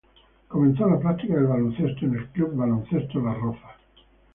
Comenzó 0.47 0.89
la 0.89 0.97
práctica 0.99 1.35
del 1.35 1.45
baloncesto 1.45 2.05
en 2.07 2.15
el 2.15 2.27
Club 2.29 2.55
Baloncesto 2.55 3.19
Las 3.19 3.37
Rozas. 3.39 3.75